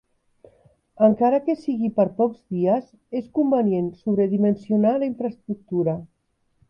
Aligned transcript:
Encara 1.07 1.39
que 1.49 1.55
sigui 1.65 1.91
per 1.99 2.05
pocs 2.21 2.39
dies, 2.55 2.87
és 3.19 3.29
convenient 3.41 3.93
sobredimensionar 4.01 4.95
la 5.05 5.11
infraestructura. 5.13 5.95